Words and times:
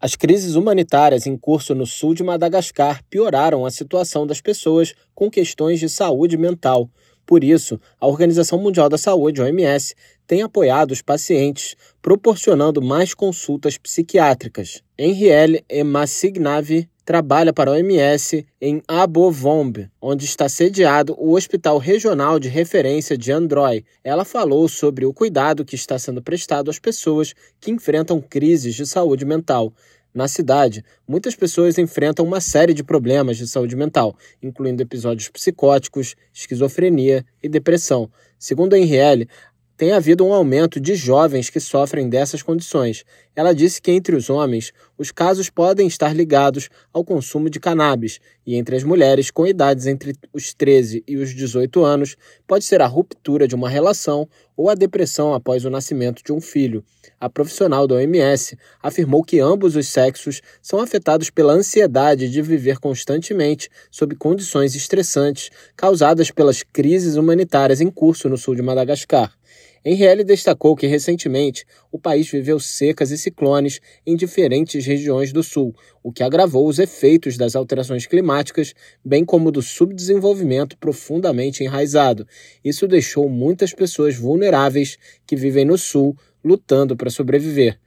As 0.00 0.14
crises 0.14 0.54
humanitárias 0.54 1.26
em 1.26 1.36
curso 1.36 1.74
no 1.74 1.84
sul 1.84 2.14
de 2.14 2.22
Madagascar 2.22 3.02
pioraram 3.10 3.66
a 3.66 3.70
situação 3.70 4.24
das 4.24 4.40
pessoas 4.40 4.94
com 5.12 5.28
questões 5.28 5.80
de 5.80 5.88
saúde 5.88 6.36
mental. 6.36 6.88
Por 7.26 7.42
isso, 7.42 7.80
a 8.00 8.06
Organização 8.06 8.60
Mundial 8.60 8.88
da 8.88 8.96
Saúde, 8.96 9.42
OMS, 9.42 9.94
tem 10.24 10.42
apoiado 10.42 10.92
os 10.92 11.02
pacientes, 11.02 11.74
proporcionando 12.00 12.80
mais 12.80 13.12
consultas 13.12 13.76
psiquiátricas. 13.76 14.82
Henrielle 14.96 15.64
Emassignave 15.68 16.88
trabalha 17.08 17.54
para 17.54 17.70
a 17.70 17.72
OMS 17.72 18.46
em 18.60 18.82
Abovombe, 18.86 19.90
onde 19.98 20.26
está 20.26 20.46
sediado 20.46 21.16
o 21.18 21.32
Hospital 21.32 21.78
Regional 21.78 22.38
de 22.38 22.50
Referência 22.50 23.16
de 23.16 23.32
Androy. 23.32 23.82
Ela 24.04 24.26
falou 24.26 24.68
sobre 24.68 25.06
o 25.06 25.14
cuidado 25.14 25.64
que 25.64 25.74
está 25.74 25.98
sendo 25.98 26.20
prestado 26.20 26.70
às 26.70 26.78
pessoas 26.78 27.32
que 27.58 27.70
enfrentam 27.70 28.20
crises 28.20 28.74
de 28.74 28.84
saúde 28.84 29.24
mental. 29.24 29.72
Na 30.12 30.28
cidade, 30.28 30.84
muitas 31.08 31.34
pessoas 31.34 31.78
enfrentam 31.78 32.26
uma 32.26 32.42
série 32.42 32.74
de 32.74 32.84
problemas 32.84 33.38
de 33.38 33.48
saúde 33.48 33.74
mental, 33.74 34.14
incluindo 34.42 34.82
episódios 34.82 35.30
psicóticos, 35.30 36.14
esquizofrenia 36.30 37.24
e 37.42 37.48
depressão. 37.48 38.10
Segundo 38.38 38.74
a 38.74 38.78
Henrielle, 38.78 39.30
tem 39.78 39.92
havido 39.92 40.26
um 40.26 40.34
aumento 40.34 40.80
de 40.80 40.96
jovens 40.96 41.48
que 41.48 41.60
sofrem 41.60 42.08
dessas 42.08 42.42
condições. 42.42 43.04
Ela 43.36 43.54
disse 43.54 43.80
que 43.80 43.92
entre 43.92 44.16
os 44.16 44.28
homens, 44.28 44.72
os 44.98 45.12
casos 45.12 45.48
podem 45.48 45.86
estar 45.86 46.12
ligados 46.12 46.68
ao 46.92 47.04
consumo 47.04 47.48
de 47.48 47.60
cannabis, 47.60 48.18
e 48.44 48.56
entre 48.56 48.74
as 48.74 48.82
mulheres 48.82 49.30
com 49.30 49.46
idades 49.46 49.86
entre 49.86 50.16
os 50.32 50.52
13 50.52 51.04
e 51.06 51.16
os 51.16 51.32
18 51.32 51.84
anos, 51.84 52.16
pode 52.44 52.64
ser 52.64 52.82
a 52.82 52.88
ruptura 52.88 53.46
de 53.46 53.54
uma 53.54 53.68
relação 53.68 54.28
ou 54.56 54.68
a 54.68 54.74
depressão 54.74 55.32
após 55.32 55.64
o 55.64 55.70
nascimento 55.70 56.24
de 56.24 56.32
um 56.32 56.40
filho. 56.40 56.84
A 57.20 57.30
profissional 57.30 57.86
da 57.86 57.94
OMS 57.94 58.58
afirmou 58.82 59.22
que 59.22 59.38
ambos 59.38 59.76
os 59.76 59.86
sexos 59.86 60.42
são 60.60 60.80
afetados 60.80 61.30
pela 61.30 61.52
ansiedade 61.52 62.28
de 62.28 62.42
viver 62.42 62.80
constantemente 62.80 63.70
sob 63.92 64.16
condições 64.16 64.74
estressantes 64.74 65.50
causadas 65.76 66.32
pelas 66.32 66.64
crises 66.64 67.14
humanitárias 67.14 67.80
em 67.80 67.92
curso 67.92 68.28
no 68.28 68.36
sul 68.36 68.56
de 68.56 68.62
Madagascar. 68.62 69.37
Henrielle 69.84 70.24
destacou 70.24 70.74
que 70.74 70.86
recentemente 70.86 71.64
o 71.90 71.98
país 71.98 72.28
viveu 72.30 72.58
secas 72.58 73.10
e 73.10 73.18
ciclones 73.18 73.80
em 74.06 74.16
diferentes 74.16 74.84
regiões 74.84 75.32
do 75.32 75.42
sul, 75.42 75.74
o 76.02 76.12
que 76.12 76.22
agravou 76.22 76.66
os 76.66 76.78
efeitos 76.78 77.36
das 77.36 77.54
alterações 77.54 78.06
climáticas, 78.06 78.74
bem 79.04 79.24
como 79.24 79.50
do 79.50 79.62
subdesenvolvimento 79.62 80.76
profundamente 80.78 81.62
enraizado. 81.62 82.26
Isso 82.64 82.88
deixou 82.88 83.28
muitas 83.28 83.72
pessoas 83.72 84.16
vulneráveis 84.16 84.98
que 85.26 85.36
vivem 85.36 85.64
no 85.64 85.78
sul 85.78 86.16
lutando 86.44 86.96
para 86.96 87.10
sobreviver. 87.10 87.78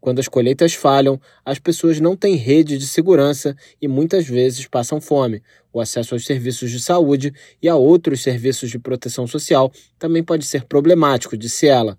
Quando 0.00 0.20
as 0.20 0.28
colheitas 0.28 0.74
falham, 0.74 1.20
as 1.44 1.58
pessoas 1.58 2.00
não 2.00 2.16
têm 2.16 2.36
rede 2.36 2.78
de 2.78 2.86
segurança 2.86 3.56
e 3.80 3.88
muitas 3.88 4.26
vezes 4.26 4.66
passam 4.66 5.00
fome. 5.00 5.42
O 5.72 5.80
acesso 5.80 6.14
aos 6.14 6.24
serviços 6.24 6.70
de 6.70 6.80
saúde 6.80 7.32
e 7.60 7.68
a 7.68 7.74
outros 7.74 8.22
serviços 8.22 8.70
de 8.70 8.78
proteção 8.78 9.26
social 9.26 9.72
também 9.98 10.22
pode 10.22 10.46
ser 10.46 10.64
problemático, 10.64 11.36
disse 11.36 11.66
ela. 11.66 11.98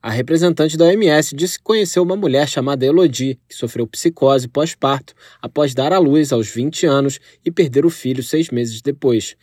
A 0.00 0.10
representante 0.10 0.76
da 0.76 0.84
OMS 0.84 1.34
disse 1.34 1.58
que 1.58 1.64
conheceu 1.64 2.04
uma 2.04 2.14
mulher 2.14 2.48
chamada 2.48 2.86
Elodie, 2.86 3.38
que 3.48 3.54
sofreu 3.54 3.84
psicose 3.86 4.46
pós-parto 4.46 5.12
após 5.42 5.74
dar 5.74 5.92
à 5.92 5.98
luz 5.98 6.32
aos 6.32 6.48
20 6.48 6.86
anos 6.86 7.18
e 7.44 7.50
perder 7.50 7.84
o 7.84 7.90
filho 7.90 8.22
seis 8.22 8.48
meses 8.50 8.80
depois. 8.80 9.36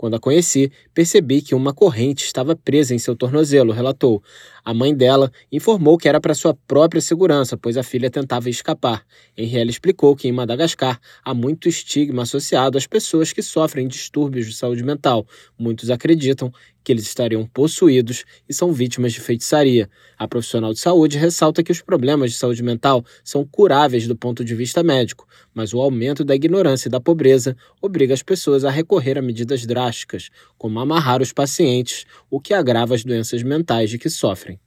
Quando 0.00 0.14
a 0.14 0.18
conheci, 0.18 0.72
percebi 0.94 1.42
que 1.42 1.54
uma 1.54 1.74
corrente 1.74 2.24
estava 2.24 2.56
presa 2.56 2.94
em 2.94 2.98
seu 2.98 3.14
tornozelo, 3.14 3.70
relatou. 3.70 4.22
A 4.64 4.72
mãe 4.72 4.94
dela 4.94 5.30
informou 5.52 5.98
que 5.98 6.08
era 6.08 6.18
para 6.18 6.32
sua 6.32 6.54
própria 6.66 7.02
segurança, 7.02 7.54
pois 7.54 7.76
a 7.76 7.82
filha 7.82 8.10
tentava 8.10 8.48
escapar. 8.48 9.04
Henrielle 9.36 9.68
explicou 9.68 10.16
que 10.16 10.26
em 10.26 10.32
Madagascar 10.32 10.98
há 11.22 11.34
muito 11.34 11.68
estigma 11.68 12.22
associado 12.22 12.78
às 12.78 12.86
pessoas 12.86 13.34
que 13.34 13.42
sofrem 13.42 13.86
distúrbios 13.86 14.46
de 14.46 14.54
saúde 14.54 14.82
mental. 14.82 15.26
Muitos 15.58 15.90
acreditam 15.90 16.50
que 16.82 16.92
eles 16.92 17.04
estariam 17.04 17.46
possuídos 17.46 18.24
e 18.48 18.54
são 18.54 18.72
vítimas 18.72 19.12
de 19.12 19.20
feitiçaria. 19.20 19.88
A 20.18 20.26
profissional 20.26 20.72
de 20.72 20.78
saúde 20.78 21.18
ressalta 21.18 21.62
que 21.62 21.72
os 21.72 21.80
problemas 21.80 22.32
de 22.32 22.36
saúde 22.36 22.62
mental 22.62 23.04
são 23.22 23.44
curáveis 23.44 24.06
do 24.06 24.16
ponto 24.16 24.44
de 24.44 24.54
vista 24.54 24.82
médico, 24.82 25.26
mas 25.54 25.74
o 25.74 25.80
aumento 25.80 26.24
da 26.24 26.34
ignorância 26.34 26.88
e 26.88 26.90
da 26.90 27.00
pobreza 27.00 27.56
obriga 27.80 28.14
as 28.14 28.22
pessoas 28.22 28.64
a 28.64 28.70
recorrer 28.70 29.18
a 29.18 29.22
medidas 29.22 29.66
drásticas, 29.66 30.30
como 30.56 30.80
amarrar 30.80 31.22
os 31.22 31.32
pacientes, 31.32 32.04
o 32.30 32.40
que 32.40 32.54
agrava 32.54 32.94
as 32.94 33.04
doenças 33.04 33.42
mentais 33.42 33.90
de 33.90 33.98
que 33.98 34.10
sofrem. 34.10 34.58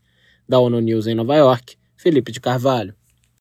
Da 0.48 0.60
ONU 0.60 0.80
News 0.80 1.08
em 1.08 1.16
Nova 1.16 1.36
York, 1.36 1.76
Felipe 1.96 2.32
de 2.32 2.40
Carvalho. 2.40 2.94